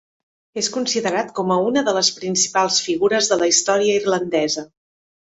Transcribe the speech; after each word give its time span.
És 0.59 0.67
considerat 0.75 1.27
com 1.39 1.51
a 1.55 1.57
una 1.71 1.83
de 1.89 1.93
les 1.97 2.09
principals 2.19 2.77
figures 2.85 3.29
de 3.33 3.37
la 3.43 3.49
història 3.51 3.99
irlandesa. 3.99 4.65